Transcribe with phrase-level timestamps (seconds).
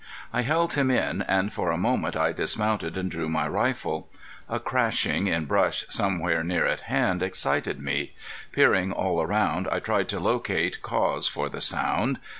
[0.33, 4.09] I held him in, and after a moment I dismounted and drew my rifle.
[4.49, 8.13] A crashing in brush somewhere near at hand excited me.
[8.51, 12.17] Peering all around I tried to locate cause for the sound.